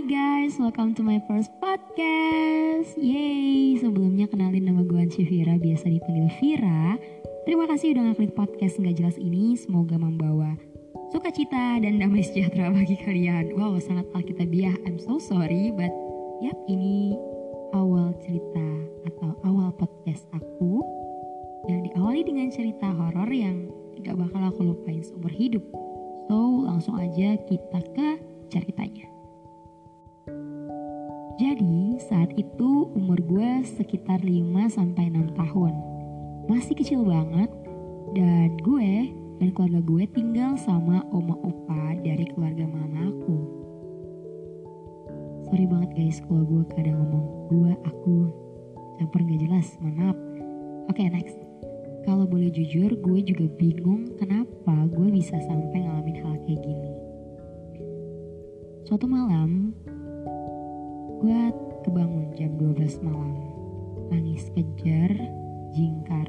[0.00, 2.96] Hai guys, welcome to my first podcast.
[2.96, 6.96] Yay, sebelumnya kenalin nama gue Anci Vira, biasa dipanggil Vira.
[7.44, 9.60] Terima kasih udah ngeklik podcast nggak jelas ini.
[9.60, 10.56] Semoga membawa
[11.12, 13.52] sukacita dan damai sejahtera bagi kalian.
[13.60, 14.72] Wow, sangat alkitabiah.
[14.88, 15.92] I'm so sorry, but
[16.40, 17.12] yap ini
[17.76, 18.68] awal cerita
[19.04, 20.80] atau awal podcast aku
[21.68, 23.68] yang diawali dengan cerita horor yang
[24.00, 25.60] gak bakal aku lupain seumur hidup.
[26.32, 28.16] So, langsung aja kita ke
[28.48, 29.19] ceritanya.
[33.64, 35.74] Sekitar 5 sampai 6 tahun.
[36.48, 37.50] Masih kecil banget
[38.16, 43.36] dan gue dan keluarga gue tinggal sama oma opa dari keluarga mama aku.
[45.48, 48.14] Sorry banget guys kalau gue kadang ngomong gue, aku
[49.00, 50.14] campur gak jelas, maaf.
[50.92, 51.36] Oke okay, next.
[52.04, 56.92] Kalau boleh jujur gue juga bingung kenapa gue bisa sampai ngalamin hal kayak gini.
[58.86, 59.74] Suatu malam
[61.20, 61.40] gue
[61.84, 63.49] kebangun jam 12 malam
[64.10, 65.14] nangis kejar
[65.70, 66.28] jingkar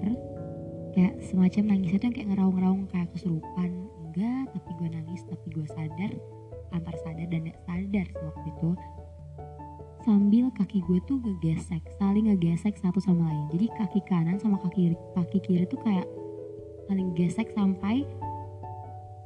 [0.94, 3.90] kayak semacam nangis itu yang kayak ngeraung-ngeraung kayak kesurupan.
[4.06, 6.12] Enggak tapi gue nangis tapi gue sadar
[6.72, 8.70] antar sadar dan gak sadar waktu itu.
[10.02, 13.46] Sambil kaki gue tuh ngegesek saling ngegesek satu sama lain.
[13.54, 16.08] Jadi kaki kanan sama kaki kaki kiri tuh kayak
[16.90, 18.04] saling gesek sampai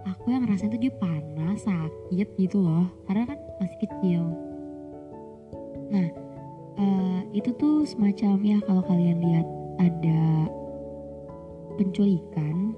[0.05, 2.85] aku yang ngerasain tuh dia panas sakit gitu loh.
[3.07, 4.23] Karena kan masih kecil.
[5.89, 6.24] Nah,
[6.79, 9.47] uh, itu tuh semacam ya kalau kalian lihat
[9.79, 10.47] ada
[11.75, 12.71] penculikan,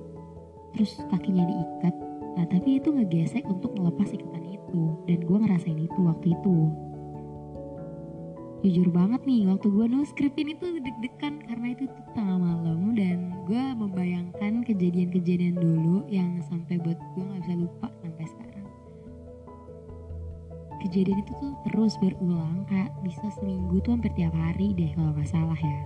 [0.74, 1.96] terus kakinya diikat,
[2.34, 6.58] nah tapi itu ngegesek untuk melepas ikatan itu, dan gue ngerasain itu waktu itu.
[8.66, 12.98] Jujur banget nih, waktu gue nulis skrip ini tuh deg-degan karena itu tuh tengah malam.
[12.98, 18.57] Dan gue membayangkan kejadian-kejadian dulu yang sampai buat gue gak bisa lupa sampai sekarang
[20.84, 25.30] kejadian itu tuh terus berulang kayak bisa seminggu tuh hampir tiap hari deh kalau nggak
[25.30, 25.82] salah ya.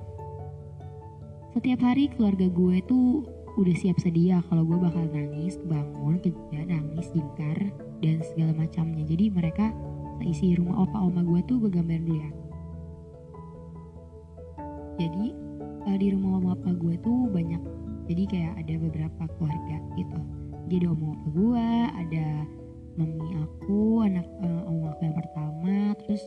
[1.52, 3.28] Setiap hari keluarga gue tuh
[3.60, 7.60] udah siap sedia kalau gue bakal nangis, bangun, kerja, nangis, jingkar,
[8.00, 9.04] dan segala macamnya.
[9.04, 9.76] Jadi mereka
[10.24, 12.32] isi rumah opa oma gue tuh gue gambarin dulu ya.
[15.02, 15.26] Jadi
[15.92, 17.60] uh, di rumah oma opa gue tuh banyak,
[18.08, 20.20] jadi kayak ada beberapa keluarga gitu.
[20.70, 21.68] Jadi ada oma opa gue,
[22.00, 22.26] ada
[23.00, 26.22] mami aku anak uh, om aku yang pertama terus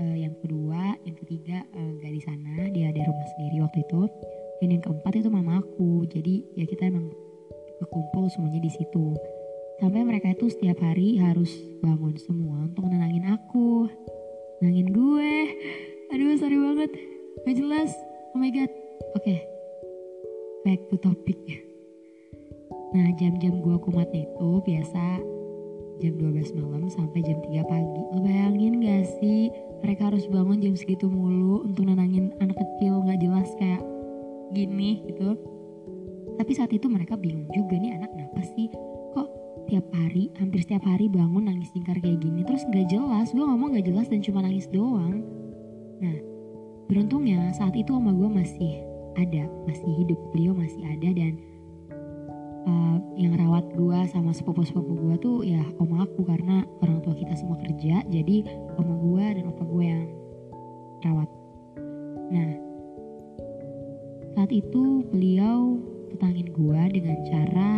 [0.00, 4.02] uh, yang kedua yang ketiga uh, gak di sana dia ada rumah sendiri waktu itu.
[4.62, 7.10] Dan yang keempat itu mama aku jadi ya kita emang
[7.82, 9.18] kekumpul semuanya di situ.
[9.82, 11.50] Sampai mereka itu setiap hari harus
[11.82, 13.90] bangun semua untuk nenangin aku.
[14.62, 15.32] Nenangin gue.
[16.14, 16.90] Aduh sorry banget.
[17.42, 17.90] Gak jelas.
[18.32, 18.70] Oh my god.
[19.18, 19.26] Oke.
[19.26, 19.40] Okay.
[20.62, 21.38] back to topic.
[22.94, 25.18] Nah jam-jam gue kumatnya itu biasa
[26.00, 28.02] jam 12 malam sampai jam 3 pagi.
[28.14, 33.20] Lo bayangin gak sih mereka harus bangun jam segitu mulu untuk nenangin anak kecil gak
[33.20, 33.82] jelas kayak
[34.54, 35.36] gini gitu.
[36.38, 38.72] Tapi saat itu mereka bingung juga nih anak kenapa sih
[39.12, 39.28] kok
[39.68, 43.76] tiap hari hampir setiap hari bangun nangis jingkar kayak gini terus gak jelas gue ngomong
[43.76, 45.20] gak jelas dan cuma nangis doang.
[46.00, 46.16] Nah
[46.88, 48.80] beruntungnya saat itu oma gue masih
[49.20, 51.36] ada masih hidup beliau masih ada dan
[52.66, 57.34] uh, yang rawat gue sama sepupu-sepupu gue tuh ya oma aku karena orang tua kita
[57.34, 58.36] semua kerja jadi
[58.78, 60.02] oma gue dan opa gue yang
[61.02, 61.28] rawat.
[62.32, 62.50] Nah
[64.32, 65.76] saat itu beliau
[66.14, 67.70] tetangin gue dengan cara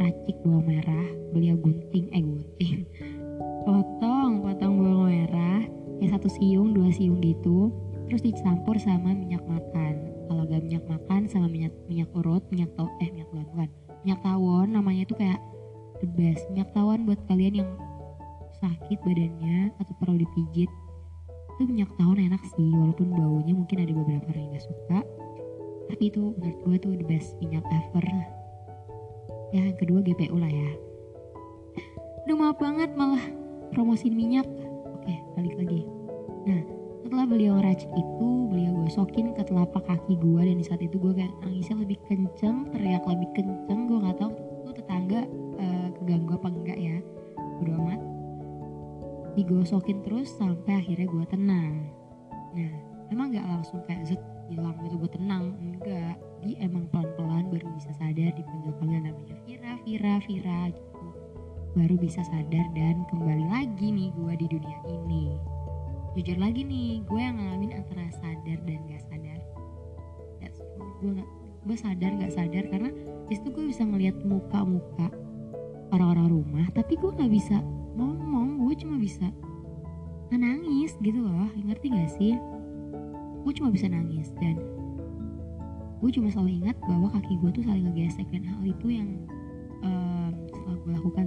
[0.00, 1.06] racik bawang merah.
[1.30, 2.78] Beliau gunting eh gunting.
[3.68, 5.62] Potong potong bawang merah
[6.00, 7.70] ya satu siung dua siung gitu.
[8.08, 10.10] Terus dicampur sama minyak makan.
[10.26, 13.70] Kalau gak minyak makan sama minyak minyak urut minyak tau eh minyak tawon bukan
[14.02, 15.40] minyak tawon namanya itu kayak
[16.00, 16.42] the best.
[16.52, 17.70] Minyak tawon buat kalian yang
[18.60, 20.68] sakit badannya atau perlu dipijit
[21.60, 24.98] itu minyak tawon enak sih walaupun baunya mungkin ada beberapa orang yang gak suka.
[25.92, 28.04] Tapi itu menurut gue tuh the best minyak ever
[29.50, 30.70] ya yang kedua GPU lah ya.
[32.24, 33.20] Aduh maaf banget malah
[33.74, 34.46] promosiin minyak.
[34.96, 35.84] Oke balik lagi.
[36.46, 36.79] Nah
[37.10, 41.10] setelah beliau ngeracik itu beliau gosokin ke telapak kaki gue dan di saat itu gue
[41.10, 44.30] kayak nangisnya lebih kenceng teriak lebih kenceng gue nggak tahu
[44.62, 45.26] tuh tetangga
[45.58, 47.02] uh, keganggu apa enggak ya.
[47.66, 48.00] Udah amat.
[49.34, 51.90] Digosokin terus sampai akhirnya gue tenang.
[52.54, 52.72] Nah
[53.10, 56.14] emang nggak langsung kayak zet hilang gitu gue tenang enggak.
[56.46, 61.06] Dia emang pelan-pelan baru bisa sadar dipanggil-panggil namanya Vira Vira Vira gitu.
[61.74, 65.58] Baru bisa sadar dan kembali lagi nih gue di dunia ini
[66.18, 69.40] jujur lagi nih gue yang ngalamin antara sadar dan gak sadar.
[70.42, 70.58] That's
[71.00, 71.30] gue gak,
[71.66, 72.90] gue sadar gak sadar karena
[73.30, 75.06] di situ gue bisa ngeliat muka-muka
[75.94, 77.62] orang-orang rumah tapi gue gak bisa
[77.94, 79.30] ngomong gue cuma bisa
[80.30, 81.50] nggak nangis gitu loh.
[81.54, 82.34] Ngerti gak sih?
[83.46, 84.58] Gue cuma bisa nangis dan
[86.00, 89.20] gue cuma selalu ingat bahwa kaki gue tuh saling ngegesek dan hal itu yang
[89.84, 91.26] um, selalu gue lakukan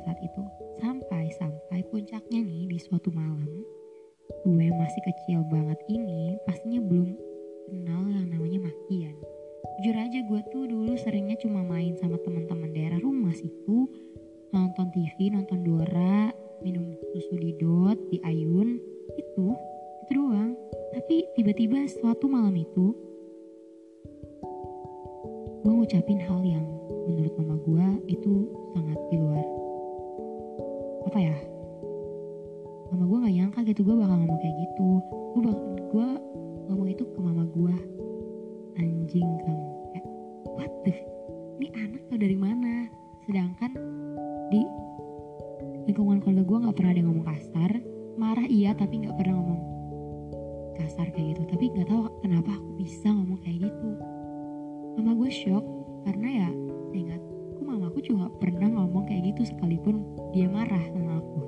[0.00, 0.42] saat-saat itu
[0.80, 3.44] sampai sampai puncaknya nih di suatu malam
[4.48, 7.12] gue masih kecil banget ini pastinya belum
[7.68, 9.12] kenal yang namanya makian.
[9.76, 13.92] Jujur aja gue tuh dulu seringnya cuma main sama teman-teman daerah rumah situ
[14.56, 16.32] nonton TV nonton Dora
[16.64, 18.80] minum susu di Dot di Ayun
[19.20, 19.52] itu
[20.08, 20.56] itu doang.
[20.96, 22.96] Tapi tiba-tiba suatu malam itu
[25.60, 26.64] gue ngucapin hal yang
[27.04, 29.59] menurut mama gue itu sangat di luar
[31.10, 31.34] apa ya?
[32.94, 34.88] Mama gue nggak nyangka gitu gue bakal ngomong kayak gitu.
[35.34, 36.08] Gue bakal gue
[36.70, 37.74] ngomong itu ke mama gue
[38.78, 39.66] anjing kamu.
[39.90, 40.06] Kayak
[40.54, 40.94] what the
[41.58, 42.86] ini anak tau dari mana?
[43.26, 43.74] Sedangkan
[44.54, 44.62] di
[45.90, 47.70] lingkungan keluarga gue nggak pernah ada yang ngomong kasar.
[48.14, 49.62] Marah iya tapi nggak pernah ngomong
[50.78, 51.42] kasar kayak gitu.
[51.50, 53.88] Tapi nggak tahu kenapa aku bisa ngomong kayak gitu.
[54.94, 55.66] Mama gue shock
[56.06, 56.50] karena ya
[56.94, 57.22] ingat
[57.90, 61.42] aku juga pernah ngomong kayak gitu sekalipun dia marah sama aku.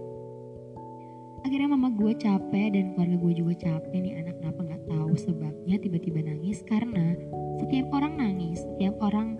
[1.46, 5.14] Akhirnya mama gue capek dan keluarga gue juga capek nih anak kenapa nggak tahu?
[5.14, 7.14] Sebabnya tiba-tiba nangis karena
[7.62, 9.38] setiap orang nangis setiap orang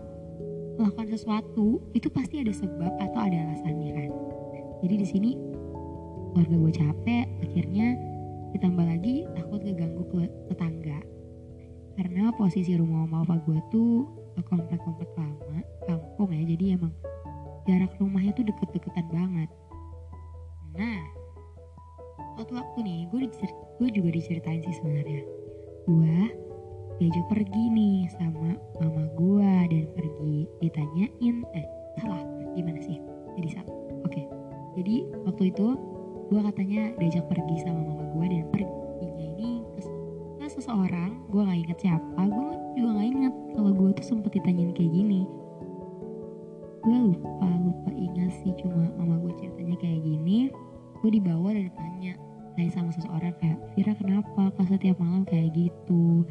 [0.78, 4.10] melakukan sesuatu itu pasti ada sebab atau ada alasannya kan.
[4.87, 5.31] Jadi di sini
[6.31, 7.87] keluarga gue capek akhirnya
[8.55, 10.22] ditambah lagi takut keganggu ke
[10.55, 11.02] tetangga.
[11.98, 14.06] Karena posisi rumah oma opa gue tuh
[14.46, 15.60] komplek-komplek lama
[16.22, 16.94] kampung ya jadi emang
[17.66, 19.50] jarak rumahnya tuh deket-deketan banget.
[20.78, 21.02] Nah
[22.38, 23.26] waktu waktu nih gue
[23.82, 25.26] gue juga diceritain sih sebenarnya.
[25.90, 26.30] Gue
[27.02, 31.66] diajak pergi nih sama mama gue dan pergi ditanyain eh
[31.98, 32.22] salah
[32.54, 33.02] gimana sih?
[33.34, 33.74] Jadi salah
[34.06, 34.22] oke.
[34.78, 35.74] Jadi waktu itu
[36.30, 39.66] gue katanya diajak pergi sama mama gue dan perginya ini
[40.38, 44.70] ke seseorang gue nggak inget siapa gue juga nggak inget kalau gue tuh sempet ditanyain
[44.70, 45.26] kayak gini
[46.82, 50.50] gue lupa lupa ingat sih cuma mama gue ceritanya kayak gini.
[50.99, 52.14] Gue dibawa dan ditanya
[52.52, 56.26] tanya sama seseorang kayak Vira kenapa kok setiap malam kayak gitu?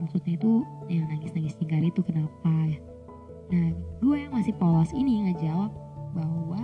[0.00, 2.78] Maksudnya itu yang nangis-nangis tinggal itu kenapa ya?
[3.50, 3.68] Nah
[4.00, 5.70] gue yang masih polos ini ngejawab
[6.16, 6.62] bahwa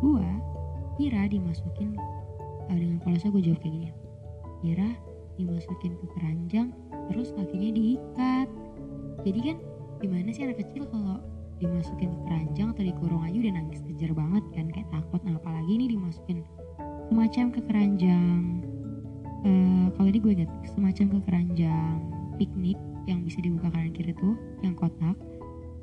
[0.00, 0.28] gue
[0.98, 1.94] Vira dimasukin
[2.70, 3.90] uh, dengan polosnya gue jawab kayak gini
[4.64, 4.90] Vira
[5.36, 6.68] dimasukin ke keranjang
[7.12, 8.48] terus kakinya diikat.
[9.22, 9.56] Jadi kan
[10.00, 11.20] gimana sih anak kecil kalau
[11.64, 15.20] dimasukin ke keranjang atau dikurung aja udah nangis kejar banget kan kayak takut.
[15.24, 16.44] Nah apalagi ini dimasukin
[17.08, 18.40] semacam ke keranjang
[19.44, 21.96] uh, kalau ini gue inget semacam ke keranjang
[22.36, 24.34] piknik yang bisa dibuka kanan kiri tuh
[24.64, 25.16] yang kotak.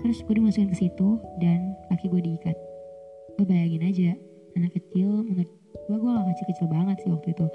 [0.02, 2.58] Terus gue dimasukin ke situ dan kaki gue diikat.
[3.38, 4.12] Gue bayangin aja
[4.58, 7.48] anak kecil menurut gue gue gak kecil-kecil banget sih waktu itu.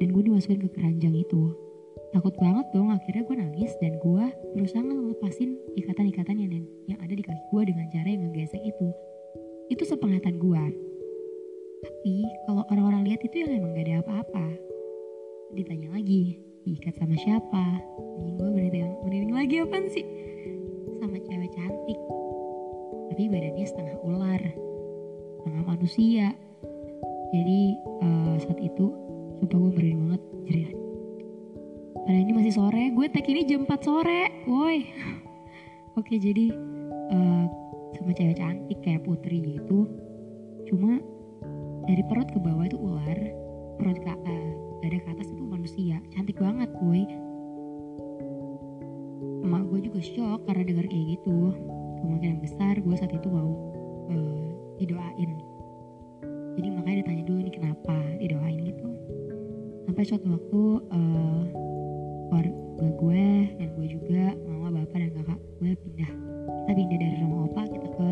[0.00, 1.54] Dan gue dimasukin ke keranjang itu
[2.10, 4.24] takut banget dong akhirnya gue nangis dan gue
[4.58, 6.52] berusaha ngelepasin ikatan-ikatan yang,
[6.90, 8.88] yang ada di kaki gue dengan cara yang ngegesek itu.
[9.70, 10.90] Itu sepenglihatan gue
[11.80, 14.46] tapi kalau orang-orang lihat itu yang emang gak ada apa-apa.
[15.56, 16.36] Ditanya lagi
[16.68, 17.64] diikat sama siapa?
[18.20, 20.04] Anjing gue yang merinding lagi apaan sih?
[21.00, 22.00] Sama cewek cantik.
[23.12, 24.42] Tapi badannya setengah ular.
[25.40, 26.26] Setengah manusia.
[27.32, 27.60] Jadi
[28.04, 28.92] uh, saat itu
[29.40, 30.79] sumpah gue merinding banget jerit
[32.10, 32.90] padahal ini masih sore.
[32.90, 34.42] Gue tag ini jam 4 sore.
[34.50, 34.82] Woi.
[35.94, 36.50] Oke jadi
[37.14, 37.46] uh,
[37.94, 39.86] sama cewek cantik kayak putri gitu.
[40.66, 40.98] Cuma
[41.86, 43.14] dari perut ke bawah itu ular.
[43.78, 44.50] Perut ke uh,
[44.82, 46.02] dada ke atas itu manusia.
[46.10, 47.06] Cantik banget boy
[49.46, 51.54] emak gue juga shock karena dengar kayak gitu.
[52.02, 53.54] Kemungkinan besar gue saat itu mau
[54.10, 54.50] uh,
[54.82, 55.30] didoain.
[56.58, 58.98] Jadi makanya ditanya dulu ini kenapa didoain gitu?
[59.86, 61.69] Sampai suatu waktu uh,
[62.30, 63.26] keluarga gue
[63.58, 66.12] dan gue juga mama bapak dan kakak gue pindah.
[66.62, 68.10] Kita pindah dari rumah opa kita ke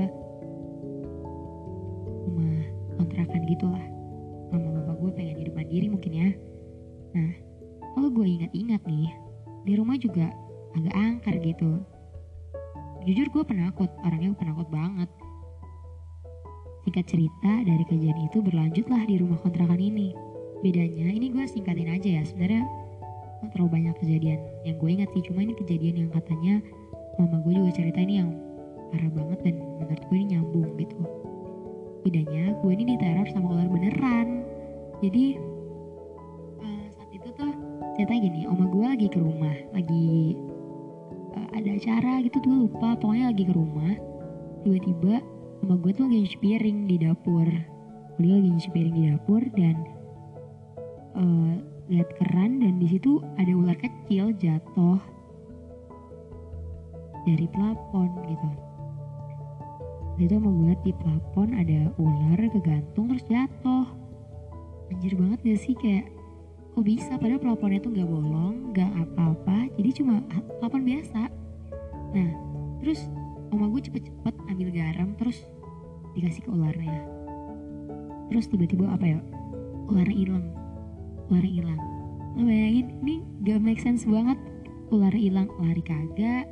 [2.27, 2.59] rumah
[2.99, 3.87] kontrakan gitulah
[4.51, 6.29] mama bapak gue pengen hidup mandiri mungkin ya.
[7.15, 7.33] Nah
[7.95, 9.09] kalau gue ingat-ingat nih
[9.63, 10.27] di rumah juga
[10.75, 11.79] agak angker gitu.
[13.07, 15.09] Jujur gue penakut orangnya penakut banget.
[16.83, 20.11] Singkat cerita dari kejadian itu berlanjutlah di rumah kontrakan ini.
[20.59, 22.67] Bedanya ini gue singkatin aja ya sebenarnya
[23.55, 24.41] terlalu banyak kejadian.
[24.67, 26.55] Yang gue ingat sih cuma ini kejadian yang katanya
[27.19, 28.31] mama gue juga cerita ini yang
[28.89, 30.99] parah banget dan menurut gue ini nyambung gitu.
[32.07, 34.29] Bedanya gue ini diteror sama ular beneran.
[35.03, 35.25] Jadi
[36.63, 37.53] uh, saat itu tuh
[37.99, 40.39] cerita gini oma gue lagi ke rumah lagi
[41.35, 43.95] uh, ada acara gitu tuh lupa pokoknya lagi ke rumah.
[44.67, 45.23] Tiba-tiba
[45.67, 47.49] oma gue tuh lagi nyuci piring di dapur.
[48.19, 49.77] Beliau lagi nyuci piring di dapur dan
[51.19, 51.55] uh,
[51.89, 55.01] lihat keran dan di situ ada ular kecil jatuh
[57.25, 58.49] dari plafon gitu.
[60.19, 63.87] Itu liat di plafon ada ular kegantung terus jatuh.
[64.93, 65.75] Anjir banget gak sih?
[65.77, 66.13] Kayak
[66.77, 67.13] kok bisa?
[67.17, 69.73] Padahal plafonnya tuh gak bolong gak apa-apa.
[69.81, 70.21] Jadi cuma
[70.61, 71.31] plafon biasa.
[72.13, 72.31] Nah
[72.85, 73.09] terus
[73.49, 75.41] oma gue cepet-cepet ambil garam terus
[76.13, 77.01] dikasih ke ularnya.
[78.29, 79.21] Terus tiba-tiba apa ya?
[79.89, 80.58] Ular hilang
[81.29, 81.81] ular hilang.
[82.37, 84.37] Lo bayangin ini gak make sense banget.
[84.89, 86.49] Ular hilang lari kagak.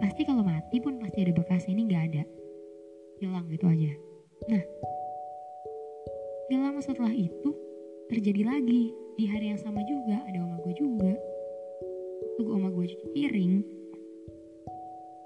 [0.00, 2.22] Pasti kalau mati pun pasti ada bekasnya ini gak ada.
[3.20, 3.92] Hilang gitu aja.
[4.52, 4.62] Nah
[6.52, 7.50] gak lama setelah itu
[8.12, 8.92] terjadi lagi.
[9.14, 11.14] Di hari yang sama juga ada oma gue juga.
[12.36, 13.54] Tuh oma gue cuci piring.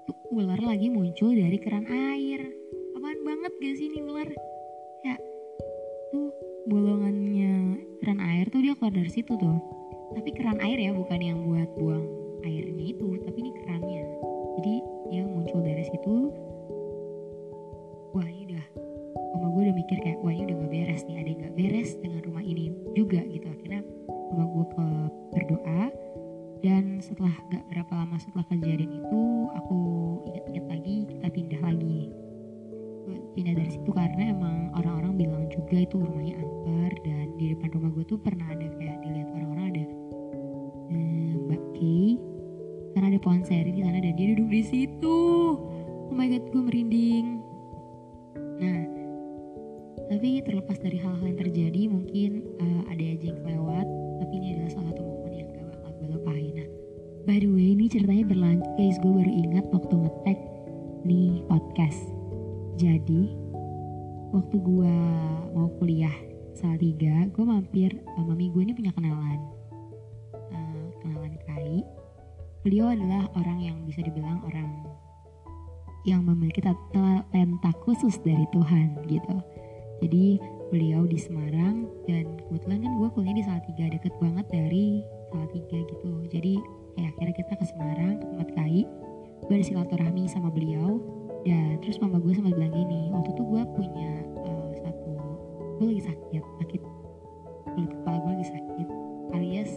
[0.07, 2.47] Tuh ular lagi muncul dari keran air.
[2.95, 4.29] Apaan banget gak sih ini ular?
[5.03, 5.15] Ya
[6.13, 6.31] tuh
[6.67, 9.59] bolongannya keran air tuh dia keluar dari situ tuh.
[10.15, 12.05] Tapi keran air ya bukan yang buat buang
[12.41, 14.03] airnya itu tapi ini kerannya.
[14.59, 14.73] Jadi
[15.13, 16.15] dia muncul dari situ.
[18.15, 18.65] Wah ini udah
[19.37, 21.89] oma gue udah mikir kayak wah ini udah gak beres nih ada yang gak beres
[22.01, 22.65] dengan rumah ini
[22.97, 23.47] juga gitu.
[23.47, 24.85] Akhirnya oma gue ke
[25.35, 25.83] berdoa.
[26.59, 28.78] Dan setelah gak berapa lama setelah kejadian
[50.89, 53.85] dari hal-hal yang terjadi mungkin uh, ada aja yang lewat
[54.25, 56.67] tapi ini adalah salah satu momen yang gak bakal gue lupain nah
[57.29, 60.39] by the way ini ceritanya berlanjut guys gue baru ingat waktu ngetek
[61.07, 62.11] nih podcast.
[62.79, 63.35] Jadi
[64.35, 64.95] waktu gue
[65.55, 66.13] mau kuliah
[66.55, 69.39] saat tiga gue mampir uh, mami gue ini punya kenalan.
[70.51, 71.83] Uh, kenalan Kai.
[72.63, 74.67] Beliau adalah orang yang bisa dibilang orang
[76.07, 79.35] yang memiliki talenta khusus dari Tuhan gitu
[79.99, 80.39] jadi
[80.69, 85.03] beliau di Semarang dan kebetulan kan gue kuliah di Salatiga deket banget dari
[85.33, 86.13] Salatiga gitu.
[86.29, 86.53] Jadi
[86.95, 88.83] ya akhirnya kita ke Semarang ke tempat Kai
[89.39, 90.99] gue ada silaturahmi sama beliau
[91.47, 94.11] dan terus mama gue sempat bilang gini waktu itu gue punya
[94.43, 95.15] uh, satu
[95.79, 96.81] gue lagi sakit sakit
[97.73, 98.87] kulit kepala gue lagi sakit
[99.33, 99.71] alias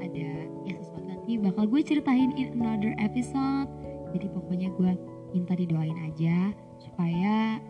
[0.00, 0.28] ada
[0.68, 3.68] ya sesuatu nanti bakal gue ceritain in another episode.
[4.10, 4.92] Jadi pokoknya gue
[5.30, 6.50] minta didoain aja
[6.82, 7.62] supaya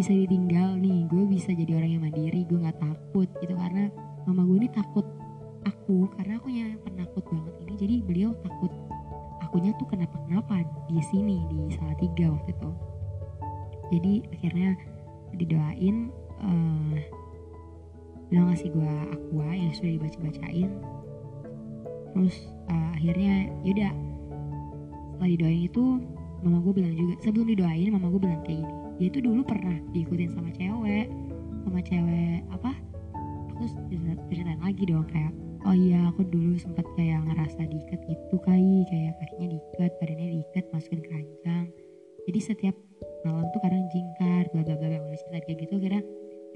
[0.00, 3.92] bisa ditinggal nih gue bisa jadi orang yang mandiri gue nggak takut gitu karena
[4.24, 5.04] mama gue ini takut
[5.68, 8.72] aku karena aku yang penakut banget ini jadi beliau takut
[9.50, 12.70] akunya tuh kenapa-kenapa di sini di salah tiga waktu itu.
[13.90, 14.70] Jadi akhirnya
[15.34, 16.94] didoain uh,
[18.30, 20.70] bilang ngasih gue aqua yang sudah dibaca-bacain.
[22.14, 22.36] Terus
[22.70, 23.90] uh, akhirnya yaudah
[25.18, 25.84] setelah didoain itu
[26.40, 28.72] mama gue bilang juga sebelum didoain mama gue bilang kayak gini.
[29.00, 31.06] Dia itu dulu pernah diikutin sama cewek
[31.64, 32.72] sama cewek apa?
[33.56, 33.72] Terus
[34.32, 35.32] ceritain lagi dong kayak
[35.68, 40.64] oh iya aku dulu sempat kayak ngerasa diikat gitu kai kayak kakinya diikat badannya diikat
[40.72, 41.66] masukin keranjang.
[42.28, 42.76] Jadi setiap
[43.24, 46.00] malam tuh kadang jingkar bla bla bla udah cerita kayak gitu kira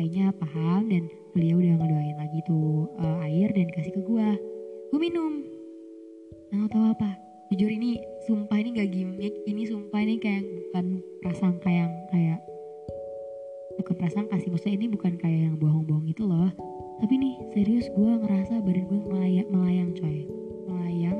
[0.00, 4.36] kayaknya paham dan beliau udah ngedoain lagi tuh uh, air dan kasih ke gua.
[4.92, 5.44] Gue minum.
[6.52, 7.23] Nah tau apa
[7.54, 9.30] jujur ini sumpah ini gak gimmick.
[9.46, 12.42] Ini sumpah ini kayak bukan prasangka yang kayak
[13.78, 14.50] bukan prasangka sih.
[14.50, 16.50] Maksudnya ini bukan kayak yang bohong-bohong itu loh.
[16.98, 20.26] Tapi nih serius gue ngerasa badan gue melayang, melayang coy.
[20.66, 21.14] Melayang.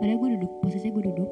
[0.00, 1.30] Padahal gue duduk posisinya gue duduk.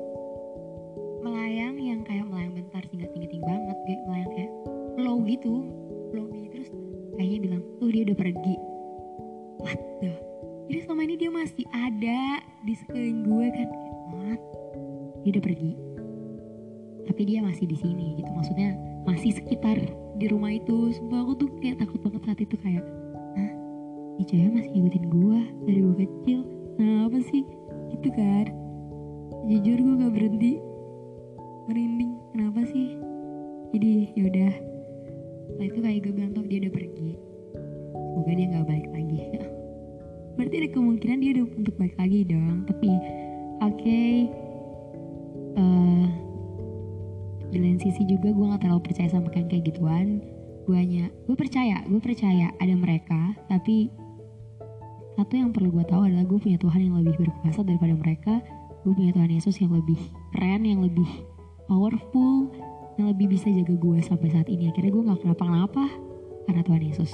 [1.24, 4.50] Melayang yang kayak melayang bentar tinggal tinggi tinggi banget kayak melayang kayak
[5.00, 5.54] low gitu.
[6.12, 6.68] Low gitu terus
[7.16, 8.56] kayaknya bilang tuh dia udah pergi.
[9.64, 10.12] What the?
[10.68, 12.20] Jadi selama ini dia masih ada
[12.68, 13.68] di sekeliling gue kan
[14.12, 14.40] what
[15.24, 15.72] dia udah pergi
[17.06, 18.30] tapi dia masih di sini gitu.
[18.30, 19.78] Maksudnya masih sekitar
[20.18, 20.94] di rumah itu.
[20.94, 22.84] Sumpah aku tuh kayak takut banget saat itu kayak
[24.12, 26.40] ini cewek masih ngikutin gue dari gue kecil?
[26.78, 27.42] Nah apa sih?
[27.90, 28.46] Gitu kan.
[29.50, 30.52] Jujur gue gak berhenti
[31.66, 32.94] merinding kenapa sih?
[33.74, 34.52] Jadi yaudah
[35.52, 37.10] setelah itu kayak gue bilang dia udah pergi.
[37.92, 39.18] Semoga dia gak balik lagi.
[40.38, 42.90] Berarti ada kemungkinan dia udah untuk balik lagi dong tapi
[47.82, 50.22] sisi juga gue gak terlalu percaya sama kayak kayak gituan.
[50.62, 53.90] Gue hanya gue percaya gue percaya ada mereka tapi
[55.18, 58.38] satu yang perlu gue tahu adalah gue punya Tuhan yang lebih berkuasa daripada mereka.
[58.86, 59.98] Gue punya Tuhan Yesus yang lebih
[60.30, 61.06] keren yang lebih
[61.66, 62.50] powerful
[63.00, 64.70] yang lebih bisa jaga gue sampai saat ini.
[64.70, 65.82] Akhirnya gue nggak kenapa-kenapa
[66.46, 67.10] karena Tuhan Yesus